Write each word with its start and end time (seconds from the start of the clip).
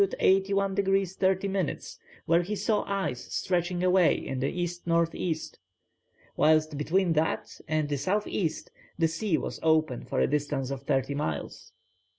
81 0.19 0.73
degrees 0.73 1.13
30 1.13 1.47
minutes, 1.47 1.99
where 2.25 2.41
he 2.41 2.55
saw 2.55 2.81
ice 2.87 3.31
stretching 3.31 3.83
away 3.83 4.15
in 4.15 4.39
the 4.39 4.47
E.N.E., 4.49 5.35
whilst 6.35 6.75
between 6.75 7.13
that 7.13 7.59
and 7.67 7.87
the 7.87 7.93
S.E. 7.93 8.51
the 8.97 9.07
sea 9.07 9.37
was 9.37 9.59
open 9.61 10.03
for 10.03 10.19
a 10.19 10.25
distance 10.25 10.71
of 10.71 10.81
thirty 10.81 11.13
miles. 11.13 11.73